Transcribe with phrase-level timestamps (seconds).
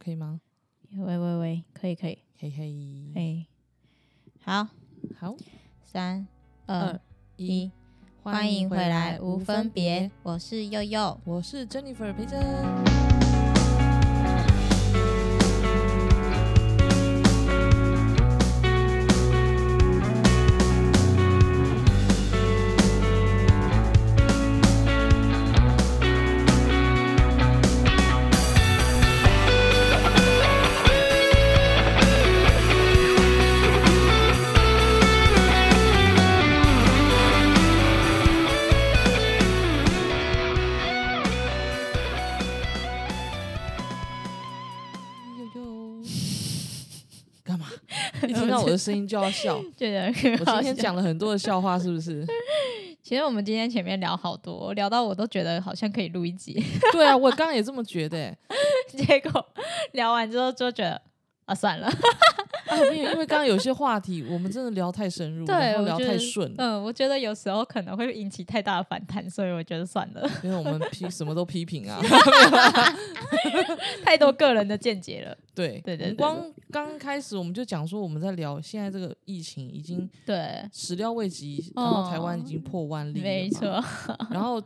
[0.00, 0.40] OK 吗？
[0.96, 3.46] 喂喂喂，可以可以，嘿嘿，哎，
[4.42, 4.68] 好，
[5.14, 5.36] 好，
[5.84, 6.26] 三
[6.64, 7.00] 二二
[7.36, 7.72] 一一，，
[8.22, 11.20] 欢迎回来，无分别，，我是悠悠。
[11.26, 12.99] 我是 Jennifer 培珍。
[48.70, 49.60] 的声音就要笑。
[49.76, 52.24] 觉得我今天讲了很多的笑话，是不是？
[53.02, 56.62] 其实我们今天前面聊好多，聊到我都觉得好像可以录一集，
[56.92, 58.38] 对啊，我刚刚也这么觉得、欸。
[58.96, 59.44] 结果
[59.92, 61.00] 聊完之后就觉得
[61.46, 61.90] 啊算了，
[62.70, 72.00] 啊，没有，因为刚刚有些话题我们真的聊太深入，对然后聊得太顺，嗯，我觉得有时候可能会引起太大的反弹，所以我觉得算了，因为我们批什么都批评啊。
[74.04, 75.36] 太多个人的见解了。
[75.54, 83.82] 对对对对我们光刚开始我们就讲说我们在聊现在这个疫情已经对，始料未及，然后台湾已哦经破万例，没错，，
[84.30, 84.62] 然后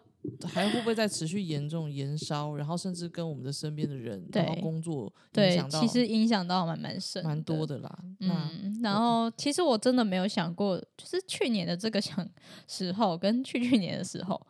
[0.47, 7.67] 还会不会再持续严重延烧，然后甚至跟我们的身边的人，然后工作影，响到其实影响到蛮蛮深，蛮多。
[7.67, 7.99] 的啦。
[8.21, 12.29] 嗯，然后其实我真的没有想过，就是去年的这个 想
[12.67, 14.41] 时候跟去去年的时候，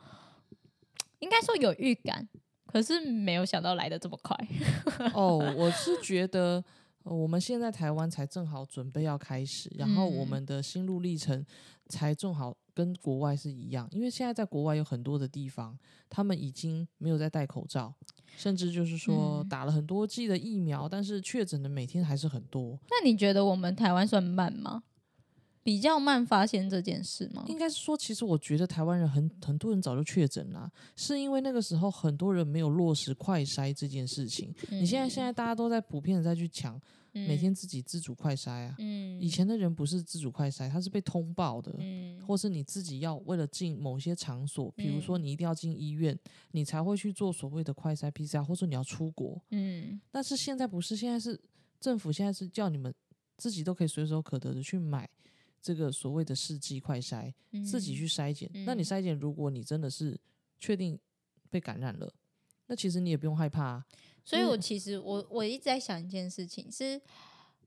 [1.21, 2.29] 应该说有预感，
[2.67, 4.37] 可是没有想到来的这么快。
[5.15, 6.65] 哦，我是觉得。
[7.05, 11.45] 呃我们现在台湾才正好准备要开始，然后我嗯们的心路历程
[11.89, 17.95] 才正好跟国外是一样，因为现在在国外有很多的地方，他们已经没有在戴口罩，
[18.37, 22.79] 甚至就是说嗯打了很多剂的疫苗，但是确诊的每天还是很多。
[22.89, 24.83] 那你觉得我们台湾算慢吗？
[25.65, 27.43] 比较慢发现这件事吗？
[27.49, 34.55] 应该是说，其实我觉得台湾人很很多人早就确诊了，是因为那个时候很多人没有落实快筛这件事情。
[34.71, 36.79] 你现在现在大家都在普遍的再去抢，
[37.13, 38.75] 每天自己自主快筛啊。
[38.79, 46.19] 嗯以前的人不是自主快筛，他是被通报的，嗯或是你自己要为了进某些场所，比如说你一定要进医院，
[46.51, 49.41] 你才会去做所谓的快筛 PCR，或者说你要出国。
[49.51, 51.41] 嗯但是现在不是，现在是
[51.81, 52.93] 政府现在是叫你们
[53.39, 55.09] 自己都可以随手可得的去买
[55.65, 57.33] 这个所谓的试剂快筛，
[57.65, 58.51] 自己去筛检。
[58.67, 60.21] 那你嗯筛检，如果你真的是
[60.59, 60.99] 确定
[61.49, 62.13] 被感染了，
[62.67, 63.87] 那其实你也不用害怕、啊。
[64.23, 67.01] 所以我嗯其实我我一直在想一件事情，是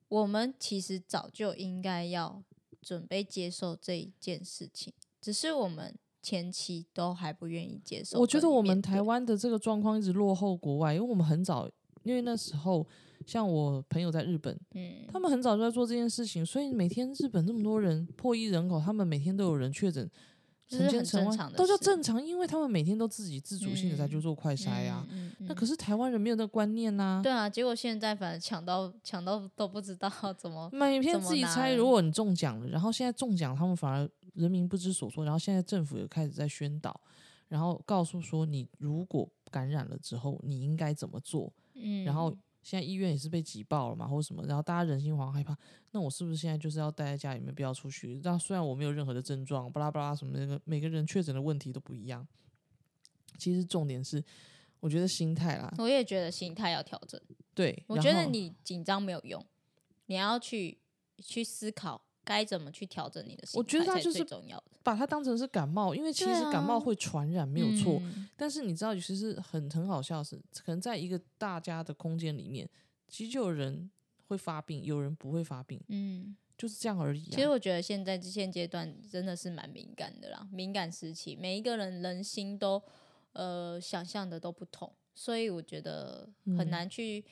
[0.09, 2.43] 我们其实早就应该要
[2.83, 8.19] 准备接受这一件事情，只是我们前期都还不愿意接受。
[8.19, 11.67] 我觉得我们，台湾的这个状况一直落后国外，因为我们很早，
[12.03, 12.85] 因为那时候
[13.27, 20.09] 像我朋友在日本，嗯，他们很早就在做这件事情，所以每天日本这么多人破亿人口，他们每天都有人确诊，
[20.65, 36.97] 这是很成千成正常的万都叫正常，因为他们每天都自己自主性的在去嗯做快筛啊、嗯，嗯那嗯可是台湾人没有那个观念呐、对啊，结果现在反而抢到抢到都不知道 怎么，每天自己猜，如果你中奖了，然后现在中奖，他们反而人民不知所措，然后现在政府也开始在宣导，
[37.49, 42.35] 然后告诉说你如果感染了之后，你应该怎么做，嗯，然后
[42.67, 45.55] 现在医院也是被挤爆了嘛，或者什么，然后大家人心惶惶害怕，
[45.91, 48.19] 那我是不是现在就是要待在家里面，不要出去？
[48.25, 52.27] 那虽然我没有任何的症状，巴拉巴拉什么那个，每个人确诊的问题都不一样。
[53.37, 54.21] 其实重点是，
[54.81, 57.17] 我觉得心态啦，我也觉得心态要调整。
[57.53, 59.45] 对，我觉得你紧张没有用，
[60.07, 60.77] 你要去
[61.19, 64.65] 去思考该怎么去调整你的心我觉得态才他就是最重要的。
[64.83, 67.99] 把它当成是感冒，因为其实感冒啊会传染，没有错。
[68.01, 72.69] 嗯但是你知道，其实很很好笑的是，可能在一个大家的空间里面，
[73.07, 73.89] 其实就有人
[74.27, 77.31] 会发病，有人不会发病，嗯，就是这样而已、啊。
[77.31, 82.81] 其实我觉得现在现阶段真的是蛮敏感的啦，敏感时期，每一个人人心都
[83.33, 87.25] 呃想象的都不同，所以我觉得很嗯难去、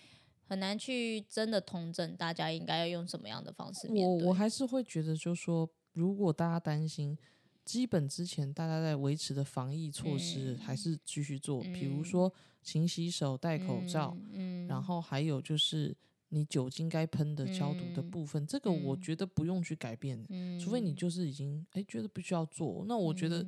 [0.47, 4.25] 很难去真的同整大家应该要用什么样的方式面对。
[4.25, 7.17] 我我还是会觉得，就是说，如果大家担心，
[7.63, 12.05] 基本之前大家在维持的防疫措施还嗯是继续做，比如嗯。
[12.05, 14.67] 说勤洗手、戴口罩，嗯，嗯。
[14.67, 15.95] 然后还有就是
[16.29, 19.01] 你酒精该喷的消毒的嗯部分，这个我嗯。
[19.01, 20.93] 觉得不用去改变，嗯除非你。
[20.93, 22.83] 就是已经哎觉得不需要做。
[22.87, 23.45] 那我觉得，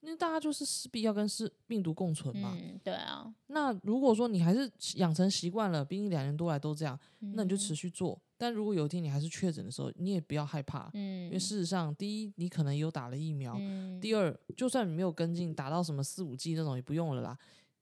[0.00, 2.56] 嗯因为大家就是势必要跟是病毒共存嘛。
[2.56, 8.20] 嗯，对啊，那如果说你还是养成习惯了，毕竟两年多来都这样，那你就嗯持续做。
[8.36, 17.36] 但如果有一天你还是确诊的时候，你也不要害怕，嗯，因为事实上，第一，你可能有打了疫苗；嗯第二，就算你没有跟进，打到什么四五 G 那种也不用了啦。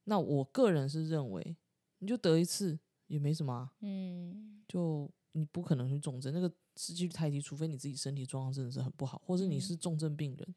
[0.05, 1.55] 那我个人是认为，
[1.99, 2.79] 你就得一次，
[3.09, 10.55] 也没什么啊，嗯就你不可能去重症，那个失几率太低，除非你自己身体状况真的是很不好，或是你嗯是重症病人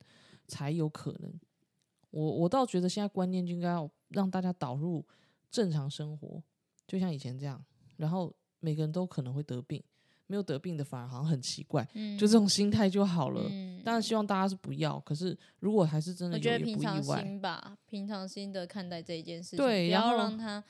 [0.47, 1.33] 才有可能。
[2.11, 5.05] 我我倒觉得现在观念就应该要让大家导入
[5.49, 6.41] 正常生活，
[6.87, 7.63] 就像以前这样，
[7.97, 9.83] 然后每个人都可能会得病，
[10.27, 13.43] 没有得病的反而好像很奇怪，嗯，就这种心态就好了。
[13.49, 17.01] 嗯当然希望大家是不要，可是如果还是真的我有，也觉得平常。
[17.01, 20.61] 心吧，平常心的看待这一件事情，不要让它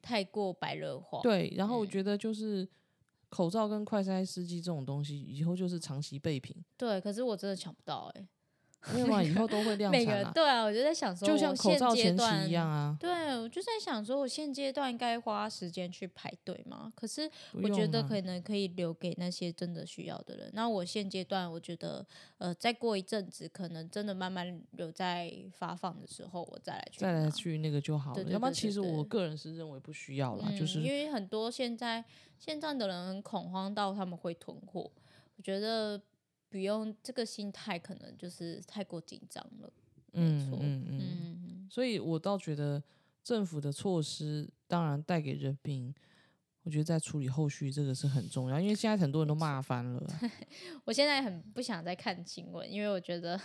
[0.00, 1.20] 太过白热化。
[1.22, 2.66] 对，然后我嗯觉得就是
[3.28, 8.28] 口罩跟快筛试剂这种东西，以后就是长期备品，对，可是我真的抢不到哎、
[8.92, 12.96] 没有嘛，以后都会量 每个产啊，人对啊，我就在想说，就像口罩前期阶段一样啊。
[12.98, 16.92] 对，我就在想说，我现阶段应该花时间去排队吗？
[16.96, 17.30] 可是
[17.62, 20.50] 我觉得可能可以留给那些真的需要的人。
[20.52, 22.04] 那我现阶段，我觉得
[22.38, 28.22] 呃，再过一阵子，可能真的慢慢有在发放的时候，我再来去再来去那个就好了。
[28.24, 32.04] 要不然，其实我个人是认为不需要啦，就嗯是因为很多现在
[32.38, 34.90] 现在的人很恐慌到他们会囤货，
[35.36, 36.00] 我觉得
[36.52, 39.72] 不用这个心态，可能就是太过紧张了。
[40.12, 42.82] 嗯嗯嗯，嗯，所以我倒觉得
[43.24, 45.94] 政府的措施当然带给人民。
[46.64, 50.20] 我觉得在处理后续这个是很重要，因为现在很多人都骂翻了啊。
[50.84, 53.40] 我现在很不想再看新闻，因为我觉得，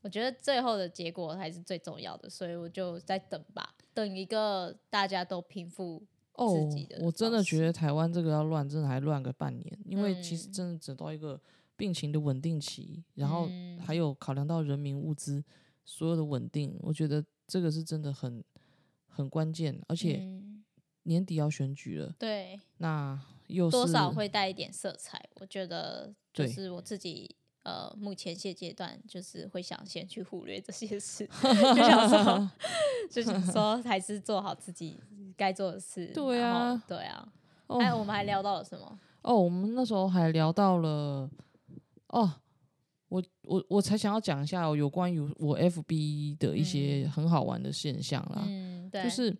[0.00, 6.02] 我觉得最后的结果才是最重要的，所以我就在等吧，等一个大家都平复
[6.36, 11.38] 哦自己的，我真的觉得台湾这个要乱，真的还乱个半年，因为其实嗯真的等到一个
[11.80, 15.42] 病情的稳定期，然后嗯还有考量到人民物资
[15.84, 18.44] 所有的稳定，我觉得这个是真的很
[19.08, 20.62] 很关键，而且嗯
[21.04, 27.34] 年底要选举了，对那又是多少会带一点色彩，我觉得就是我自己。
[27.62, 32.50] 呃，目前现阶段就是会想先去忽略这些事， 就想说，
[33.10, 34.98] 就想说还是做好自己
[35.36, 36.06] 该做的事。
[36.14, 37.30] 对啊对啊。
[37.66, 38.98] 哦还有我们还聊到了什么？
[39.20, 41.28] 哦，我们那时候还聊到了
[42.10, 42.32] 哦。
[43.08, 48.44] 我我我才想要讲一下、哦、有关于我 FB 的一些很好玩的现象啦。
[48.46, 49.36] 嗯，对，就是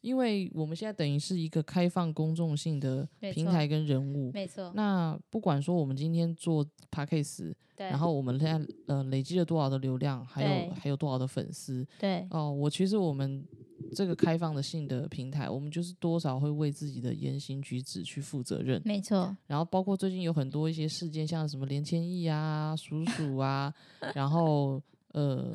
[0.00, 13.46] 因为我们现在等于是一个开放公众性的平台跟人物，没错，那不管说我们今天做 p a c k a g e 对，然后我们现在呃累积了多少的流量，还有还有多少的粉丝对，哦，我其实我们
[13.94, 19.00] 这个开放的性的平台，我们就是多少会为自己的言行举止去负责任，没。
[19.00, 23.72] 错，然后包括最近有很多一些事件，像什么连千亿啊、鼠鼠啊，
[24.14, 24.82] 然后
[25.12, 25.52] 呃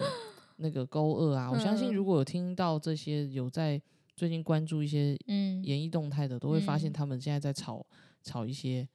[0.58, 1.94] 那个勾二啊，我相信嗯。
[1.94, 3.82] 如果有听到这些有在
[4.16, 6.94] 最近关注一些嗯，演艺动态的，都会发现嗯。
[6.94, 7.86] 他们现在在炒
[8.22, 8.88] 炒一些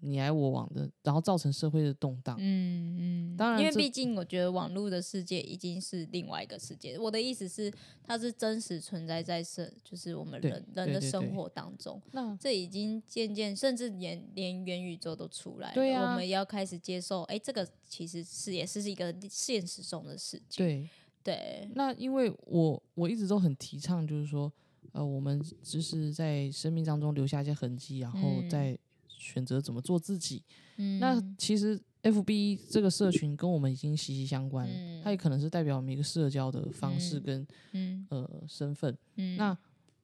[0.00, 2.36] 你来我往的，然后造成社会的动荡。
[2.38, 6.98] 嗯嗯，当然因为毕竟我觉得网络的世界已经是另外一个世界。
[6.98, 7.72] 我的意思是，
[8.04, 12.00] 它是真实存在在生，就是我们人人的生活当中。
[12.12, 15.74] 那这已经渐渐，甚至连连元宇宙都出来了。
[15.74, 20.64] 对啊我们要开始接受，哎，这个其实是也是一个现实中的事情。
[20.64, 20.88] 对，
[21.24, 24.52] 对，那因为我我一直都很提倡，就是说，
[24.92, 28.78] 呃，我们就是在生命当中留下一些痕迹，然后嗯再
[29.18, 30.42] 选择怎么做自己。
[30.76, 38.96] 嗯，那其实 F B 这个社群跟我们已经息息相关，嗯它也可能是代表我们一个社交的方式嗯跟、嗯呃身份。
[39.16, 39.56] 嗯，那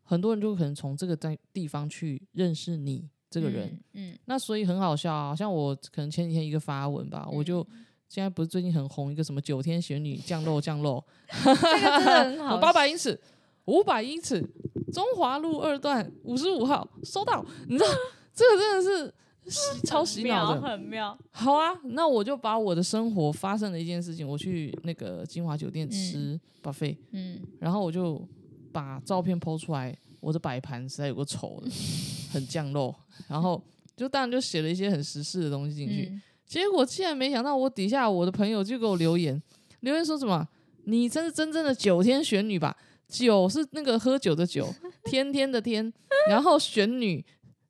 [0.03, 3.69] 很多人就可能从这个在地方去认识你这个人。
[3.93, 13.19] 嗯，嗯，那所以很好笑啊，像我可能前几天一个发文吧，我就嗯现在不是最近很红一个什么九天玄女 降肉降肉， 这个真的很 好，八百英尺，
[13.65, 14.41] 五百英尺，
[14.93, 17.91] 中华路二段五十五号收到，你知道
[18.35, 19.15] 这个真的是
[19.51, 20.61] 洗超洗脑妙的。
[20.69, 21.19] 很妙。
[21.31, 28.27] 好啊，那我就把我的生活发生的一件事情，我去那个金华酒店吃 buffet，、嗯然后我就
[28.73, 31.71] 把照片剖出来，我的摆盘实在有个丑的，
[32.33, 32.95] 很降肉，
[33.29, 33.63] 然后
[33.97, 39.43] 就当然就写了一些很时事的东西进去，嗯结果竟然没想到我底下我的朋友就给我留言，
[39.81, 40.47] 留言说什么？
[40.85, 42.77] 你真是真正的九天玄女吧？
[43.09, 44.69] 酒是那个喝酒的酒，
[45.05, 45.93] 天天的天，
[46.29, 47.25] 然后玄女，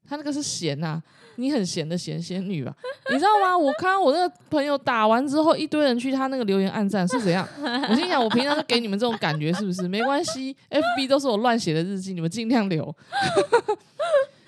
[0.08, 1.02] 她那个是闲呐、
[1.36, 2.74] 你很闲的闲仙女吧？
[3.10, 3.56] 你知道吗？
[3.56, 7.46] 我看到我那个朋友打完之后，一堆人去他那个留言暗赞是怎样？
[7.60, 9.88] 我心想，我平常都给你们这种感觉是不是？
[9.88, 12.94] 没关系，FB 都是我乱写的日记，你们尽量留。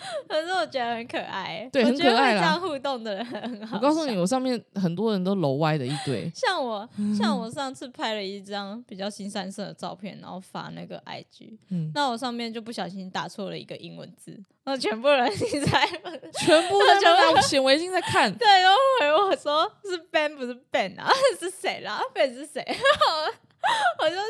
[0.29, 3.77] 可是我觉得很可爱，对我觉得很可爱啦这样互动的人很好。
[3.77, 6.31] 我告诉你，，我上面很多人都楼歪的一堆。
[6.35, 18.33] 像我，像我上次拍了一张比较新三色的照片，然后发那个 IG，嗯，那我上面就不小心打错了一个英文字，那全部人你猜，全部在那边显微镜在看。
[18.37, 21.09] 对，然后回我说是 Ben 不是 Ben 啊，
[21.39, 22.65] 是谁啦？Ben 是谁？
[23.99, 24.23] 我就是，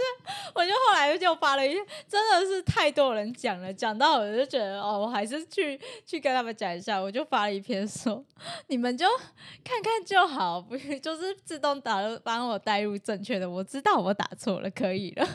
[0.54, 1.74] 我就后来就发了一，
[2.08, 8.24] 真的是太多人讲了，讲到我就觉得哦，我还是去去跟他们讲一下，我就发了一篇说，
[8.68, 9.06] 你们就
[9.64, 15.26] 看看就好，不就是自动打入帮我带入正确的，我知道我打错了，可以了，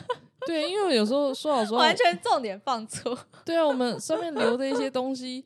[0.46, 3.16] 对，因为有时候说老实话， 完全重点放错。
[3.44, 5.44] 对啊，我们上面留的一些东西。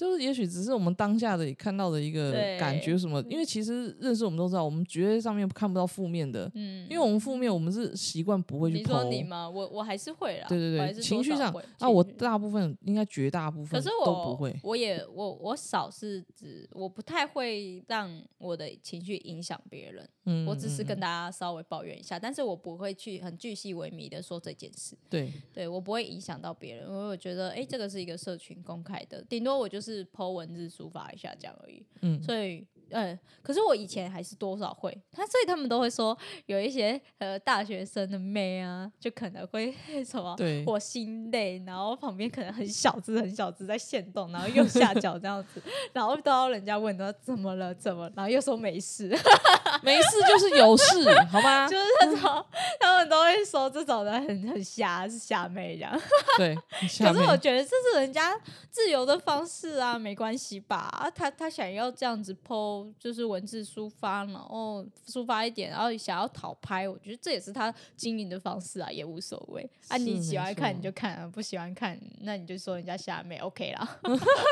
[0.00, 8.78] 就是也许只是我们当下的看到的一个感觉什么，因为其实认识我们都知道，我们绝对上面看不到负面的，嗯，因为我们负面我们是习惯不会去。
[8.78, 9.46] 你说你吗？
[9.50, 10.46] 我我还是会啦。
[10.48, 14.58] 对对对，情绪上，那我大部分应该绝大部分，可是我都不会。
[14.62, 24.96] 我也我我少是指我不太会让我的情绪影响别人，嗯，我只是跟大家稍微抱怨一下，但是我不会去很巨细靡遗的说这件事。
[25.10, 30.68] 对，对我不会影响到别人，因为我觉得哎，这个是一个社群公开的，顶多我就是抛文字。
[30.70, 36.16] 抒发一下这样而已，嗯，所以，呃，可是我以前还是多少会，他所以他们都会说
[36.46, 45.60] 有一些呃大学生的妹啊，就可能会 什么，对，我心累，然后旁边可能很小只很小只在现动，然后右下角这样子，
[45.92, 49.08] 然后都要人家问他怎么了怎么，然后又说没事，
[49.82, 51.68] 没事就是有事，好吗？
[51.68, 52.46] 就是那种，
[52.78, 56.00] 他们都会说这种的很很瞎是瞎妹这样，
[56.36, 56.54] 对，
[56.98, 58.38] 可是我觉得这是人家
[58.70, 60.60] 自由的方式啊，没关系。
[60.70, 69.68] 吧，他他想要这样子剖，就是文字抒发，然后抒发一点，然后想要讨拍，我觉得这也是他经营的方式啊，也无所谓。
[69.88, 73.98] 啊，你喜欢看你就看，不喜欢看那你就说人家下面 OK 啦，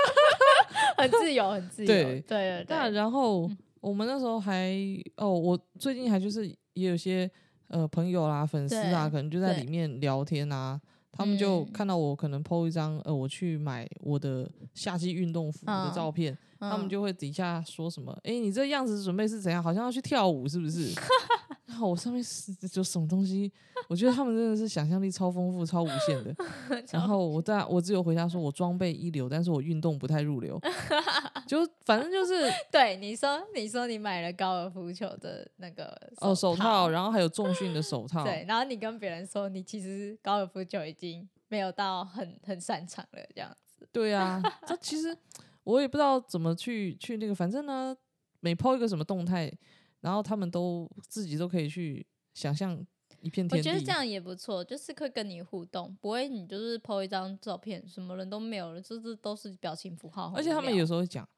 [0.96, 1.86] 很自由，很自由。
[1.86, 2.90] 对对对。
[2.92, 4.72] 然后我们那时候还
[5.16, 7.30] 哦，我最近还就是也有些
[7.68, 10.80] 呃朋友啦、粉丝啊，可能就在里面聊天啊。
[11.10, 19.62] 他们就看到我可能 PO 一张呃，我去买我的夏季运动服的照片，他们就会底下说什么：“哎，你这样子准备是怎样？
[19.62, 20.92] 好像要去跳舞是不是？”
[21.66, 23.52] 然后我上面是就什么东西？
[23.88, 26.34] 我觉得他们真的是想象力超丰富、超无限的。
[26.90, 30.58] 然后我在我只有回答说：“我装备一流，但是我运动不太入流。
[31.46, 38.24] ”就反正就是对你说，你说你买了高尔夫球的那个哦手套，然后还有重训的手套。
[38.24, 43.86] 对，然后你跟别人说，你其实高尔夫球已经没有到很很擅长了，这样子。
[43.92, 45.16] 对啊，这其实
[45.68, 47.96] 我也不知道怎么去去那个，反正呢，
[48.40, 49.52] 每抛一个什么动态。
[50.00, 52.72] 然后他们都自己都可以去想象
[53.20, 60.32] 一片天地，我觉得这样也不错，就是会跟你互动，不会你就是 po 一张照片，什么人都没有了，就是都是表情符号。
[60.36, 61.28] 而且他们有时候会讲，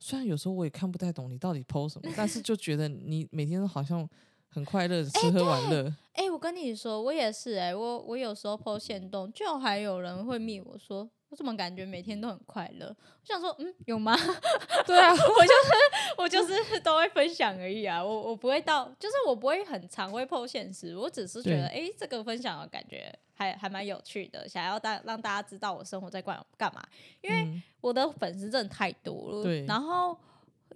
[0.00, 4.06] 虽然有时候我也看不太懂你到底 po 什么，但是就觉得你每天都好像
[4.48, 5.94] 很快乐，吃喝玩乐。
[6.14, 11.08] 哎，我跟你说，我也是哎，我我有时候 po 现动，就还有人会密我说。
[11.30, 12.86] 我怎么感觉每天都很快乐？
[12.88, 14.16] 我想说，嗯，有吗？
[14.86, 15.72] 对啊，我就是
[16.16, 18.02] 我就是都会分享而已啊。
[18.02, 20.96] 我我不会到，就是我不会很常会破现实。
[20.96, 26.82] 我只是觉得，哎，这个分享的感觉还还蛮有趣的，想要大让大家知道我生活在干干嘛。
[27.20, 30.18] 因为我的粉丝真的太多了，对，然后。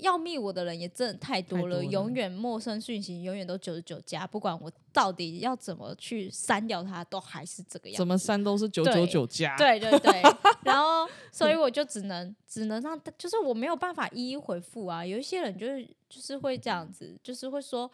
[0.03, 7.99] 要密我的人也真的太多了，永远陌生讯息永远都九十九加，不管我到底要怎么去删掉它，都还是这个样子。
[7.99, 9.57] 怎么删都是九九九加。
[9.57, 10.23] 对对对，
[10.65, 15.07] 然后所以我就只能只能让，就是我没有办法一一回复啊。
[15.07, 17.91] 有一些人就是就是会这样子，就是会说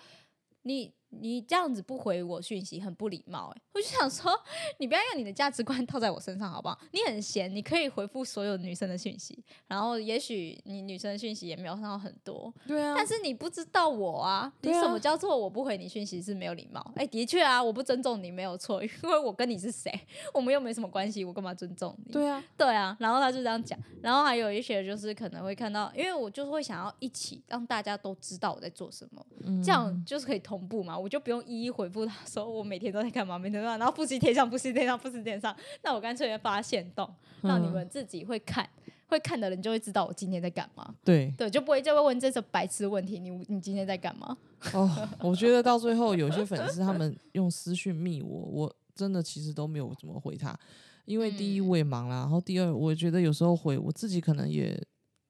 [0.63, 0.93] 你。
[1.11, 4.31] 你这样子不回我讯息很不礼貌哎，我就想说，
[4.79, 6.79] 你不要用你的价值观 套在我身上好不好？
[6.93, 16.93] 你很闲，你可以回复所有女生的讯息，然后也许你女生的讯息也没有看到很多，对啊，但是你不知道我啊，你什么叫做我不回你讯息是没有礼貌？
[16.97, 19.91] 哎，的确啊，我不尊重你没有错， 因为我跟你是谁，
[20.35, 22.13] 我们又没什么关系，我干嘛尊重你？
[22.13, 29.25] 对啊，对啊，然后他就这样讲，然后还有一些就是可能会看到，因为我就是会想要一起让大家都知道我在做什么，
[29.65, 31.71] 这样就是可以同步嘛，我就不用一一。
[31.79, 35.55] 回复他说我每天都在干嘛，每天都在，然后复习贴上，复习贴上，复习贴上。
[35.83, 37.09] 那我干脆发现动，
[37.43, 38.69] 让你们自己会看，
[39.07, 40.93] 会看的人就会知道我今天在干嘛。
[41.05, 43.21] 对对，就不会就会问这种白痴问题。
[43.21, 44.37] 你你今天在干嘛？
[44.75, 50.59] 哦，我觉得到最后有些粉丝他们用私讯密我，我真的其实都没有怎么回他，
[51.05, 54.77] 因为第一我也忙啦，然后第二我觉得有时候回我自己可能也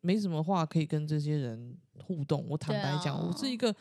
[0.01, 2.47] 没什么话可以跟这些人互动。
[2.49, 3.75] 我坦白讲，我是一个。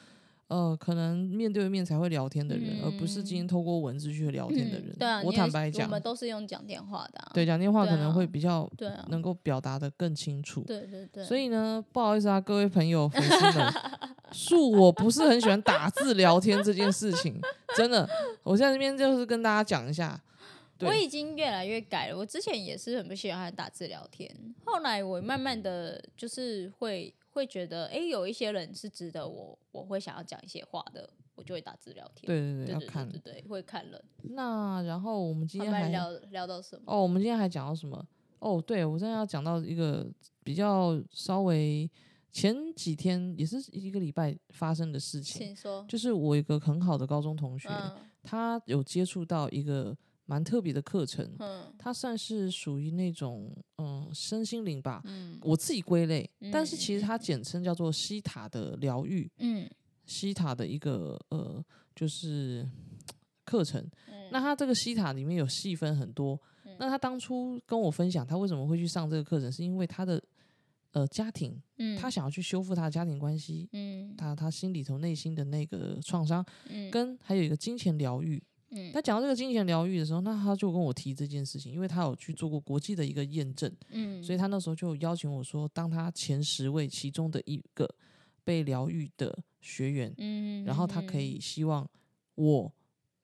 [0.47, 4.95] 呃，可能面对面才会聊天的人，而不是今天透过文字去聊天的人。
[4.97, 7.31] 对啊，我坦白讲，我们都是用讲电话的。
[7.33, 8.69] 对，讲电话可能会比较
[9.09, 10.61] 能够表达的更清楚。
[10.61, 11.25] 对对对。
[11.25, 13.73] 所以呢，不好意思啊，各位朋友、 粉丝们，
[14.31, 17.41] 恕我不是很喜欢打字聊天这件事情。
[17.75, 18.07] 真的，
[18.43, 20.17] 我现在这边就是跟大家讲一下。
[20.79, 22.17] 我已经越来越改了。
[22.17, 27.13] 我之前也是很不喜欢打字聊天，后来我慢慢的就是会。
[27.37, 32.25] 会觉得，哎，有一些人是值得我，我会想要讲一些话的，我就会打字聊天。
[32.25, 33.19] 对对对要看对。
[33.19, 34.03] 对对，会看人。
[34.23, 36.83] 那然后我们今天还聊聊到什么？
[36.87, 38.05] 哦，我们今天还讲到什么？
[38.39, 40.05] 哦，对我现在要讲到一个
[40.43, 41.89] 比较稍微
[42.31, 45.85] 前几天也是一个礼拜发生的事情，请说。
[45.87, 49.95] 就是我一个很好的高中同学，嗯他有接触到一个
[50.27, 51.73] 蛮特别的课程，嗯。
[51.79, 55.39] 它算是属于那种嗯身心灵吧，嗯。
[55.41, 59.67] 我自己归类，但是嗯其实它简称叫做西塔的疗愈，嗯。
[60.05, 61.63] 西塔的一个呃
[61.95, 62.69] 就是
[63.43, 63.81] 课程。
[64.07, 64.29] 嗯。
[64.31, 66.39] 那他这个西塔里面有细分很多。
[66.79, 70.21] 那他当初跟我分享，他为什么会去上这个课程，是因为他的
[70.91, 71.97] 呃家庭，嗯。
[71.97, 74.13] 他想要去修复他的家庭关系，嗯。
[74.17, 76.91] 他他心里头内心的那个创伤，嗯。
[76.91, 78.43] 跟还有一个金钱疗愈。
[78.69, 78.91] 嗯。
[78.91, 84.21] 他讲到这个金钱疗愈的时候，那他就跟我提这件事情，因为他有去做过国际的一个验证，嗯。
[84.23, 87.87] 所以他那时候就邀请我说，当他前十位其中的一个
[88.43, 91.89] 被疗愈的学员，嗯然后他可以希望
[92.35, 92.71] 我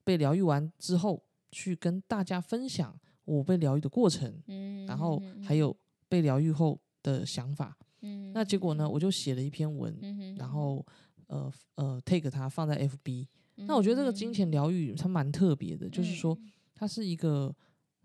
[0.04, 5.76] 被疗愈完之后，去跟大家分享我被疗愈的过程，嗯然后还有
[6.10, 7.78] 被疗愈后的想法。
[8.02, 10.86] 嗯那结果呢，我就写了一篇文，嗯然后
[11.28, 13.28] 呃呃 take 他放在 FB。
[13.56, 16.38] 那我嗯觉得这个金钱疗愈它蛮特别的，就是说
[16.74, 17.56] 它是一个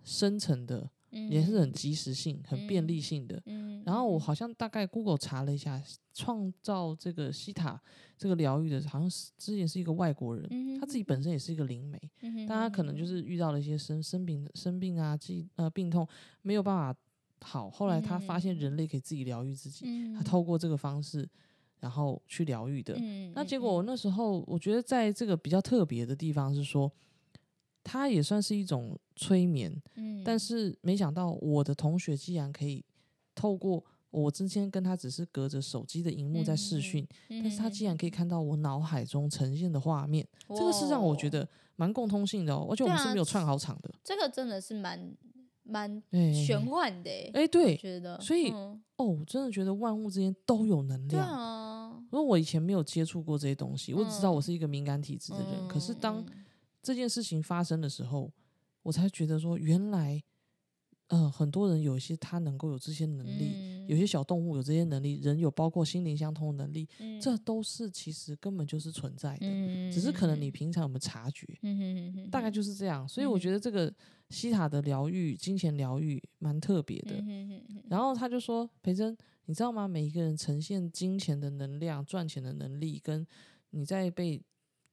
[0.04, 3.42] 深层的，也是很及时性、很便利性的。
[3.46, 3.82] 嗯。
[3.86, 7.80] 然后我好像大概 Google 查了一下，创造这个西塔
[8.18, 16.06] 这个疗愈的，好像是之前是一个外国人，嗯他自己本身也是一个灵媒，嗯但他可能就是遇到了一些生生病生病啊，疾呃病痛
[16.42, 16.94] 没有办法
[17.40, 21.26] 好，后来他发现人类可以自己疗愈自己，嗯他透过这个方式，
[21.80, 22.94] 然后去疗愈的。
[22.98, 26.90] 嗯那结果我那时候我觉得在这个比较特别的地方是说，
[27.84, 32.84] 它也算是一种催眠，嗯但是没想到我的同学竟然可以
[33.34, 45.14] 透过我之前跟他只是隔着手机的荧幕在视讯，但是他竟然可以看到我脑海中呈现的画面，这个是让我觉得蛮共通性的哦，而且我们是没有串好场的，这个真的是蛮
[45.62, 51.28] 蛮哎玄幻的欸，哎、我对觉得，所以嗯哦，我真的觉得万物之间都有能对量。
[51.28, 51.67] 啊，
[52.10, 55.68] 因为我以前没有接触过这些东西，我只知道我嗯是一个敏感体质的人。
[55.68, 56.44] 可是当嗯
[56.82, 58.32] 这件事情发生的时候，
[58.82, 60.22] 我才觉得说，原来，
[61.08, 71.46] 呃，很多人有一些他能够有这些能力，嗯有些小动物有这些能力，人有包括心灵相通的能力，嗯这都是其实根本就是存在的，嗯只是可能你平常有没有察觉，
[72.30, 73.08] 大概就是这样。
[73.08, 73.92] 所以我嗯觉得这个
[74.30, 77.22] 西塔的疗愈、金钱疗愈蛮特别的。
[77.88, 79.16] 然后他就说：“培珍，
[79.48, 79.88] 你知道吗？
[79.88, 83.26] 每一个人呈现金钱的能量、赚钱的能力，跟
[83.70, 84.38] 你在被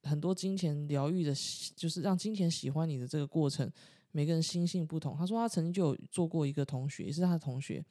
[0.02, 1.34] 很多金钱疗愈的，
[1.74, 3.70] 就是让金钱喜欢你的这个过程，
[4.12, 7.84] 每个人心性不同。”他说他曾经就有做过一个同学，也是他的同学，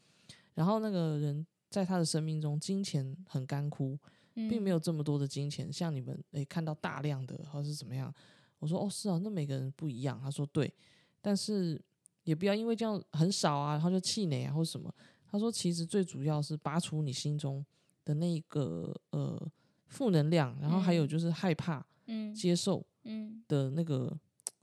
[0.56, 3.96] 然后那个人在他的生命中，金钱很干枯，
[4.34, 8.12] 并没有这么多的金钱，像你们诶看到大量的，或是怎么样。
[8.58, 10.74] 我说：“哦，是啊，那每个人不一样。”他说：“对，
[11.22, 11.80] 但是
[12.24, 14.92] 也不要因为这样很少啊，然后就气馁啊，或什么。”
[15.36, 17.64] 他说：“其实最主要是拔除你心中
[18.04, 19.40] 的那个呃
[19.88, 21.08] 负能量，然后还有嗯。
[21.08, 22.34] 就是害怕、嗯。
[22.34, 23.44] 接受嗯。
[23.48, 24.18] 的那个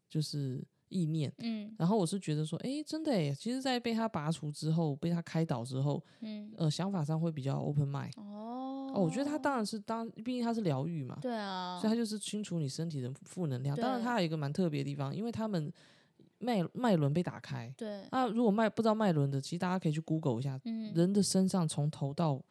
[0.08, 1.32] 就是意念。
[1.38, 1.74] 嗯。
[1.78, 6.52] 然后我是觉得说，诶，真的诶，其实，在被他拔除之后，被他开导之后，嗯。
[6.56, 8.10] 呃，想法上会比较 open mind。
[8.16, 8.92] 哦。
[8.94, 13.74] 哦，我觉得他当然是当，毕竟他是疗愈嘛，对啊，所以他就是清除你身体的负能量。
[13.76, 15.72] 当然，他还有一个蛮特别的地方，因为他们
[16.42, 17.72] 脉脉轮被打开。
[17.76, 22.42] 对那如果脉不知道脉轮的，其实大家可以去 Google 一下，嗯人的身上从头到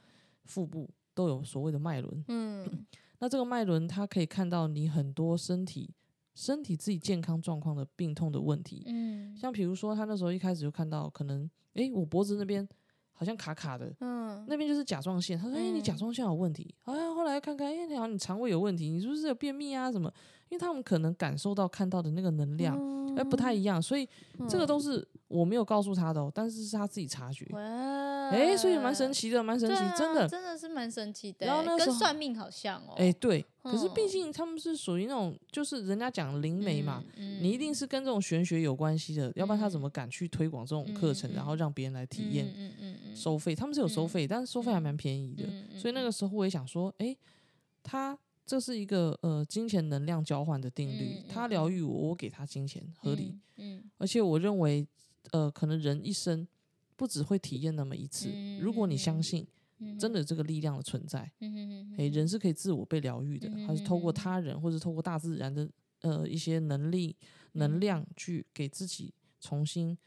[0.46, 2.24] 腹部都有所谓的脉轮。
[2.28, 2.86] 嗯
[3.20, 5.94] 那这个脉轮，它可以看到你很多身体
[6.34, 8.84] 身体自己健康状况的病痛的问题。
[8.88, 12.68] 嗯像比如说，他那时候一开始就看到，可能诶，我脖子那边
[13.12, 15.38] 好像卡卡的，嗯那边就是甲状腺。
[15.38, 20.12] 他说：“诶，你甲嗯状腺有问题。”哎呀，后来看看，诶，好像你肠胃有问题，你是不是有便秘啊什么？
[20.52, 22.78] 因为他们可能感受到看到的那个能量，
[23.16, 24.08] 哎、不太一样，所以
[24.50, 27.48] 这个嗯都是我没有告诉他的、哦，但是是他自己察觉。
[27.52, 27.60] 哇，
[28.32, 30.28] 哎、所以蛮神奇的，蛮神奇，啊真的。
[30.28, 32.94] 真的是蛮神奇的欸，然后那时候跟算命好像哦。
[32.98, 43.56] 哎、对，可是毕嗯竟他们是属于那种，就是人家讲灵媒嘛，嗯，你一定是跟这种玄学有关系的，要不然他怎么嗯敢去推广这种课程，然后让别人来体验、嗯嗯嗯嗯收费？
[43.56, 45.46] 他们是有收嗯费，但是收费还蛮便宜的。
[45.46, 47.16] 嗯嗯所以那个时候我也想说，哎、
[47.84, 48.18] 他
[48.52, 54.86] 这是一个呃金钱能量交换的定律，嗯嗯他疗愈我，我给他金钱，合理。，嗯而且我认为，
[55.32, 56.46] 呃，可能人一生
[56.98, 58.30] 不只会体验那么一次。
[58.60, 59.48] 如果你相信
[59.80, 61.32] 嗯，真的这个力量的存在，
[61.98, 65.70] 诶，人是可以自我被疗愈的，嗯他是透过他人或者透过大自然的
[66.02, 67.16] 呃一些能力、
[67.54, 69.98] 能量去给自己重新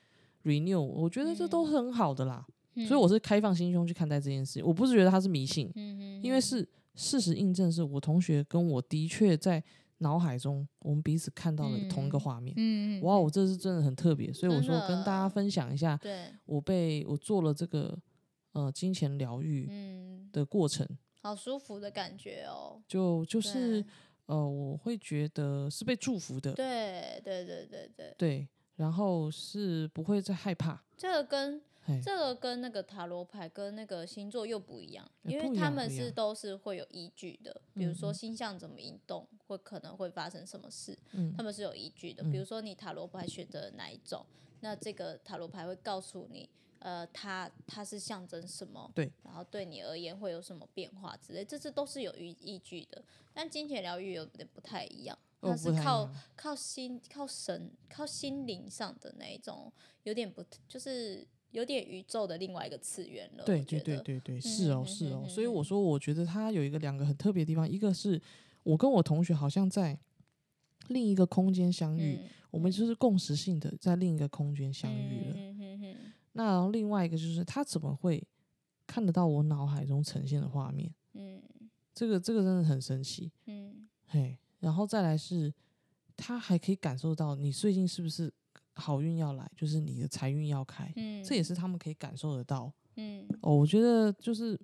[0.43, 0.83] renew。
[0.83, 4.63] 我觉得这都是很好的啦，嗯所以我是开放心胸去看待这件事。
[4.63, 5.73] 我不是觉得他是迷信，
[6.23, 9.63] 因为是事实印证，是我同学跟我的确在
[9.99, 12.55] 脑海中我们彼此看到了同一个嗯画面。
[12.57, 17.99] 嗯，哇，我这是真的很特别，所以我真说跟大家分享一下，对，我被我做了这个
[18.53, 20.87] 呃金钱疗愈嗯，的过程，
[21.21, 22.83] 好舒服的感觉哦。
[22.87, 23.85] 就就是。
[24.27, 31.61] 呃，我会觉得是被祝福的，对对对对对，对，然后是不会再害怕，这个跟嘿，
[32.03, 42.23] 这个跟那个塔罗牌跟那个星座又不一样，呃因为他们是都是会有依据的，比如说星象怎么移动，会可能会发生什么事，嗯他们是有依据的。
[42.23, 44.25] 嗯比如说你塔罗牌选择了哪一种，
[44.61, 53.03] 那这个塔罗牌会告诉你，呃，它它是象征什么，对，然后对你而言会有什么变化之类，这是都是有依依据的。
[53.33, 59.73] 但金钱疗愈有点不太一样，它是靠靠心、靠神、靠心灵上的那一种，
[60.05, 63.45] 有点不就是有点宇宙的另外一个次元了。
[63.45, 68.21] 对对对对对，是哦嗯是哦，嗯所以我嗯说我觉得它有一个两个很特别的地方，一个是
[68.65, 69.97] 我跟我同学好像在
[70.89, 75.35] 另一个空间相遇，嗯我们就是共识性的在另一个空间相遇了。
[75.37, 75.97] 嗯哼哼
[76.33, 78.23] 那然后另外一个就是他怎么会
[78.87, 80.93] 看得到我脑海中呈现的画面？
[81.15, 81.41] 嗯
[81.95, 84.37] 这个这个真的很神奇，嗯嘿。
[84.61, 85.53] 然后再来是，
[86.17, 88.33] 他还可以感受到你最近是不是
[88.75, 92.73] 好运要来，就是你的财运要开，嗯，这也是他们可以感受得到。
[92.97, 93.27] 嗯。
[93.41, 94.59] 哦，我觉得就是，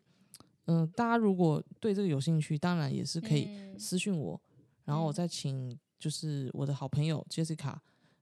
[0.66, 3.78] 嗯、大家如果对这个有兴趣，当然也是可以嗯。
[3.78, 4.40] 私信我，
[4.84, 5.14] 然后我嗯。
[5.14, 7.76] 再请就是我的好朋友 Jessica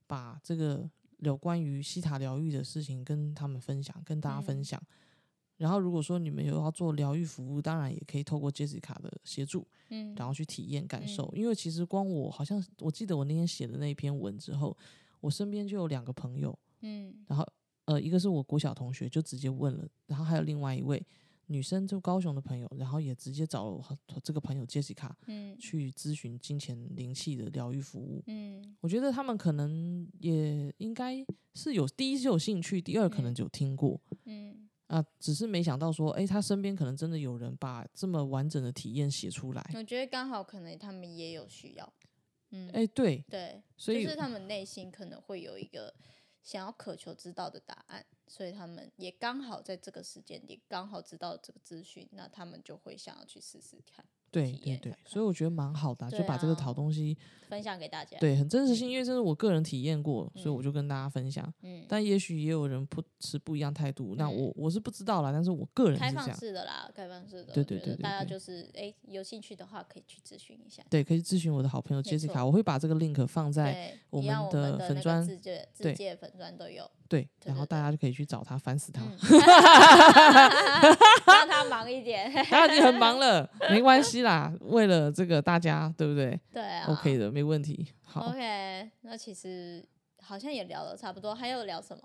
[0.07, 4.65] 把这个有关于西塔疗愈的事情跟他们分享，跟大家分嗯。
[4.65, 4.83] 享。
[5.57, 11.25] 然后如果说你们有要做疗愈服务，当然也可以透过 Jessica 的协助，嗯，然后去体验感受。
[11.35, 14.77] 嗯因为其实光我好像我记得我那天写的那一篇文之后，
[15.21, 17.47] 我身边就有两个朋友，嗯然后
[17.87, 21.05] 呃，一个是我国小同学，就直接问了，然后还有另外一位
[21.47, 28.23] 女生，就高雄的朋友，然后也直接找了我这个朋友 Jessica 嗯去咨询金钱灵气的疗愈服务。
[28.27, 39.71] 嗯我觉得他们可能也应该是有，第一是有兴趣，第二可能有听过嗯啊，只是没想到说，诶，他身边可能真的有人把这么完整的体验写出来。
[39.75, 41.93] 我觉得刚好可能他们也有需要，
[42.51, 45.95] 嗯，诶，对，对，所以就是他们内心可能会有一个
[46.43, 57.17] 想要渴求知道的答案，所以他们也刚好在这个时间点刚好知道这个资讯，那他们就会想要去试试看，对对对所以我觉得蛮好的啊、就把这个啊好东西，
[57.49, 61.53] 分享给大家。，对，很真实性，因为这是我个人体验过，所以我嗯就跟大家分享。
[61.63, 70.83] 嗯，但也许也有人不持不一样态度，那嗯我我是不知道啦，但是我个人开放式的啦，开放式的，对对对对大家就是哎、有兴趣的话可以去咨询一下。
[70.91, 79.19] 对，可以咨询我的好朋友没 Jessica，我会把这个 link 放在，我们的粉砖自介自对粉砖都有，对，然后大家就可以去找他，烦死他，嗯
[81.27, 82.31] 让他忙一点。
[82.45, 87.87] 他已经很忙了，没关系啦，为了这个大家，对不对对啊？OK 的，没问题。
[88.03, 89.83] 好，OK，那其实
[90.21, 92.03] 好像也聊的差不多，还有聊什么？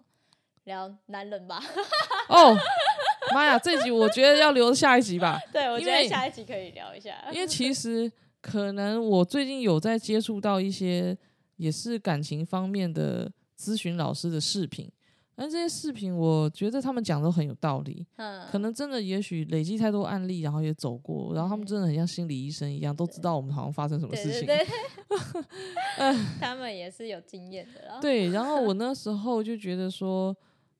[0.63, 1.61] 聊男人吧。
[2.29, 2.57] 哦，
[3.33, 7.13] 妈呀，这集我觉得要留下一集吧， 对，我觉得下一集可以聊一下。
[7.33, 11.17] 因为其实可能我最近有在接触到一些
[11.57, 13.29] 也是感情方面的
[13.63, 14.91] 咨询老师的视频，
[15.35, 24.45] 但这些视频我觉得他们讲都很有道理，嗯，可能真的也许累积太多案例，然后也走过，然后他们真的很像心理医生一样，都知道我们好像发生什么事情。
[24.45, 24.67] 对对，
[26.41, 28.01] 他们也是有经验的啦。
[28.01, 30.35] 对，然后我 那时候就觉得说，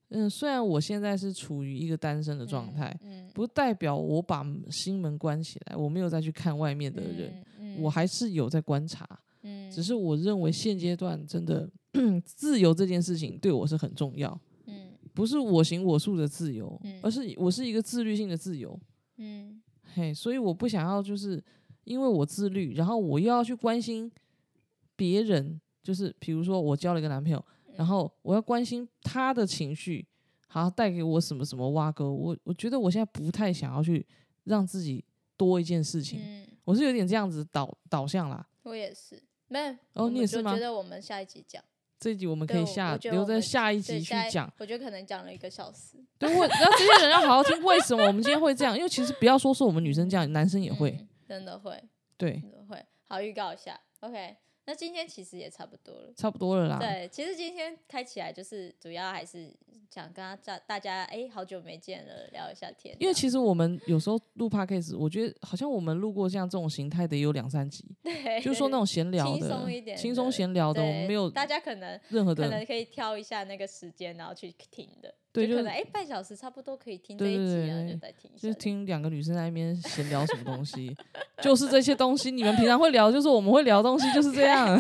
[0.10, 9.08] 嗯，虽然我现在是处于一个单身的状态，嗯，不代表我把心门关起来，我没有再去看外面的人，嗯，我还是有在观察。
[9.46, 11.70] 嗯，只是我认为现阶段真的
[12.26, 14.92] 自由这件事情对我是很重要，嗯。
[15.14, 17.00] 不是我行我素的自由，嗯。
[17.04, 18.80] 而是我是一个自律性的自由。
[19.18, 19.62] 嗯。
[19.94, 21.44] 嘿，所以我不想要就是
[21.84, 24.12] 因为我自律，然后我又要去关心
[24.96, 27.76] 别人，就是比如说我交了一个男朋友，嗯。
[27.78, 30.08] 然后我要关心他的情绪，
[30.48, 34.06] 好带给我什么什么挖沟，我我觉得我现在不太想要去
[34.46, 35.06] 让自己
[35.38, 38.48] 多一件事情，嗯，我是有点这样子导导向啦。
[38.64, 39.22] 我也是。
[39.48, 41.64] 没有，哦你也是吗觉得我们下一集讲，
[42.04, 44.52] 这一集我们可以下留在下一集去讲。
[44.58, 45.96] 我觉得可能讲了一个小时。
[46.20, 48.76] 对，我然后这些人要好好听，为什么我们今天会这样？
[48.76, 50.92] 因为其实不要说是我们女生这样，男生也会。
[50.92, 51.82] 嗯真的会，
[52.18, 52.86] 对，真的会。
[53.08, 53.80] 好，预告一下。
[54.02, 54.36] OK，
[54.66, 56.14] 那今天其实也差不多了。
[56.16, 56.80] 差不多了啦。
[56.80, 59.54] 对，其实今天开起来就是主要还是
[59.90, 62.96] 想跟他大大家哎、好久没见了，聊一下天。
[63.00, 75.14] 因为其实我们有时候录 podcast，我觉得好像我们录过像这种形态的也有两三集，对，就是说那种闲聊的轻的松一点、轻松闲聊的，我们没有大家可能任何的可能可以挑一下那个时间，然后去听的。
[75.34, 78.44] 对就就可能哎、半小时差不多可以听这对一集啊，对对就再听一下。
[78.44, 80.96] 就是听两个女生在那边闲聊什么东西。
[81.42, 82.30] 就是这些东西。
[82.30, 84.80] 你们平常会聊，就是我们会聊东西，就是这样。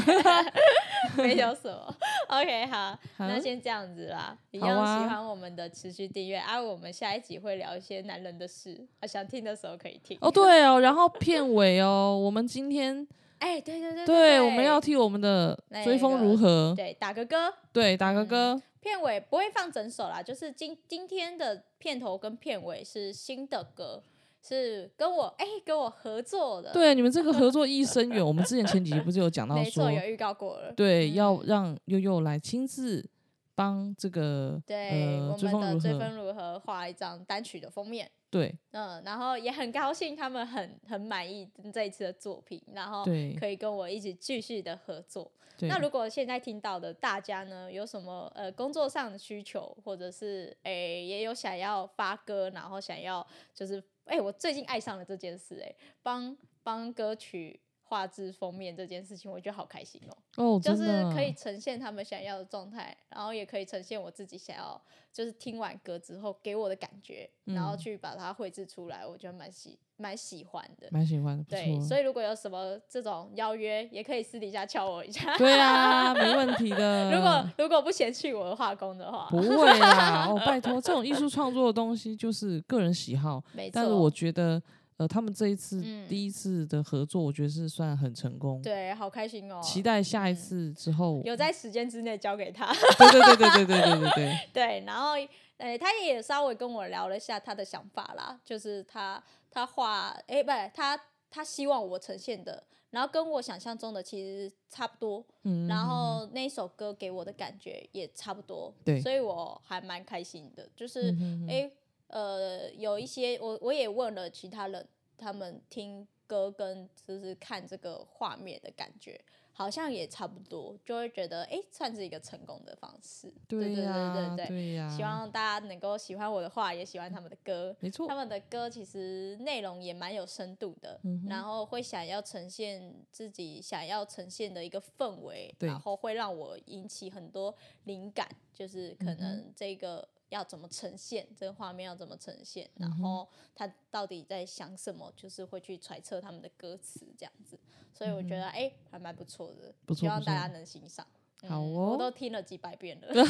[1.17, 1.95] 没有什么。
[2.27, 4.37] OK，好，好那先这样子啦。
[4.51, 10.17] 一好样喜啊欢我们的持续订阅啊，我们下一集会聊一些男人的事啊，想听的时候可以听。
[10.21, 13.05] 哦，对哦，然后片尾哦，我们今天
[13.39, 24.03] 哎，对对对对我们要替我们的追风如何，对打个歌，对打个歌，片尾不会放整首啦，就是今今天的片头跟片尾是新的歌，
[24.41, 28.23] 是跟我哎、跟我合作的，，对你们这个合作意义 深远。
[28.23, 30.73] 我们之前前几集不是有讲到没说错，，有预告过了。
[30.73, 33.09] 对，要嗯让悠悠来亲自
[33.55, 43.05] 帮这个对，呃我们的追风如何画一张单曲的封面，对嗯，然后也很高兴他们很很满意这一次的作品，然后
[43.39, 45.31] 可以跟我一起继续的合作。
[45.69, 57.59] 那如果现在听到的大家呢，有什么呃工作上的需求，或者是诶、也有想要发歌，然后想要就是诶、我最近爱上了这件事、诶，帮帮歌曲
[57.93, 70.87] 画质封面这件事情，我觉得好开心哦、哦，就是可以呈现他们想要的状态，然后也可以呈现我自己想要，就是听完歌之后给我的感觉，然后嗯去把它绘制出来，我觉得蛮喜蛮喜欢的。
[70.89, 75.37] 蛮喜欢的，对，所以如果有什么这种邀约，也可以私底下敲我一下。
[75.37, 77.11] 对啊， 没问题的。
[77.11, 83.43] 如果如果不嫌弃我的画工的话，不会啦， 哦，拜托，这种艺术创作的东西就是个人喜好。
[83.71, 84.59] 但是我觉得，
[84.97, 88.61] 呃，他们这一次、嗯第一次的合作，我觉得是算很成功。
[88.61, 89.59] 对，好开心哦。
[89.63, 95.11] 期待下一嗯次之后，有在时间之内交给他，对对对对对对对对对，对， 然后
[95.57, 111.71] 呃，他也稍微跟我聊了一下他的想法啦，就是他他画，哎、不，他他希望我呈现的，然后跟我想象中的其实差不多，嗯，然后那一首歌给我的感觉也差不多，对所以我还蛮开心的，就是嗯哼哼哎、
[112.13, 119.19] 呃，有一些我我也问了其他人，他们听歌跟就是看这个画面的感觉，
[119.51, 123.33] 好像也差不多，就会觉得哎、算是一个成功的方式。
[123.47, 124.47] 对对呀对对。
[124.47, 127.75] 对呀，希望大家能够喜欢我的话，也喜欢他们的歌。
[127.79, 128.07] 没错。
[128.07, 147.57] 他，们的歌其实内容也蛮有深度的，嗯然后会想要呈现自己想要呈现的一个氛围，然后会让我引起很多灵感，就是可能这个要怎么呈现，这个画面要怎么呈现，嗯然后他到底在想什么，就是会去揣测他们的歌词这样子，
[147.93, 151.05] 所以我觉得哎、还蛮不错的，嗯不错希望大家能欣赏。
[151.47, 153.21] 好嗯哦我都听了几百遍了， 就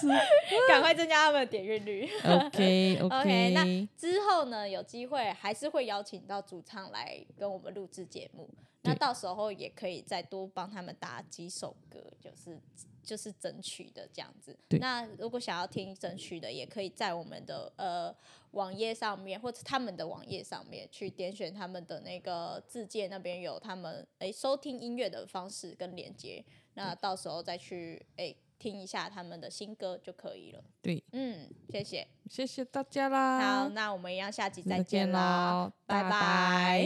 [0.00, 0.08] 是
[0.68, 2.10] 赶快增加他们的点阅率。
[2.26, 3.64] OK OK，那
[3.96, 8.50] 之后呢，有机会还是会邀请到主唱来跟我们录制节目。
[8.88, 12.58] 那到时候也可以再多帮他们打几首歌，就是
[13.02, 14.58] 就是整曲的这样子。
[14.80, 18.14] 那如果想要听整曲的，也可以在我们的呃
[18.52, 26.44] 网页上面，或者他们的网页上面去点选他们的那个字界那边有他们诶、收听音乐的方式跟连接。
[26.74, 30.62] 那到时候再去诶、听一下他们的新歌就可以了。
[30.80, 32.06] 对，嗯，谢谢。
[32.28, 36.84] 谢谢大家啦，好，那我们一样下集再再见啦，拜拜。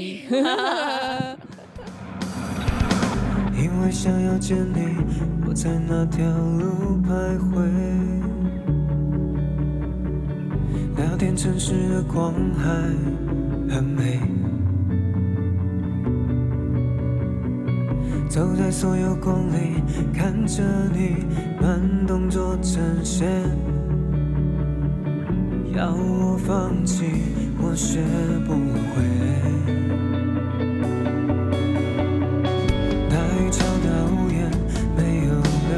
[3.63, 4.81] 因为想要见你，
[5.47, 7.63] 我在那条路徘徊。
[10.97, 12.69] 聊天城市的光海
[13.73, 14.19] 很美，
[18.29, 19.81] 走在所有光里，
[20.13, 21.25] 看着你
[21.61, 23.31] 慢动作呈现。
[25.73, 27.05] 要我放弃，
[27.61, 28.01] 我学
[28.45, 29.03] 不会。
[33.43, 34.49] 大雨敲打屋檐，
[34.97, 35.31] 没有
[35.69, 35.73] 留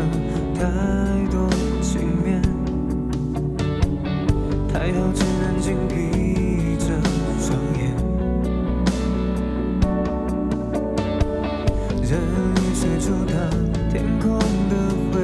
[0.55, 0.61] 太
[1.31, 1.48] 多
[1.81, 1.88] 情
[2.22, 2.42] 面。
[4.70, 6.85] 抬头只能紧闭着
[7.40, 7.83] 双眼，
[12.03, 13.33] 任雨水触打
[13.90, 14.29] 天空
[14.68, 14.72] 的
[15.11, 15.14] 灰。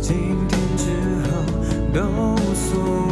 [0.00, 0.14] 今
[0.46, 0.84] 天之
[1.28, 1.30] 后
[1.92, 2.70] 都无所
[3.08, 3.11] 谓。